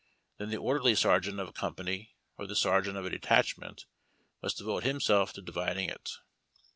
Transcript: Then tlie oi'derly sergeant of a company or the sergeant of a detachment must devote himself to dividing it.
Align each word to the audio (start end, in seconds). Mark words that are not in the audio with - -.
Then 0.39 0.49
tlie 0.49 0.57
oi'derly 0.57 0.97
sergeant 0.97 1.39
of 1.39 1.47
a 1.49 1.53
company 1.53 2.15
or 2.35 2.47
the 2.47 2.55
sergeant 2.55 2.97
of 2.97 3.05
a 3.05 3.11
detachment 3.11 3.85
must 4.41 4.57
devote 4.57 4.83
himself 4.83 5.31
to 5.33 5.43
dividing 5.43 5.89
it. 5.91 6.09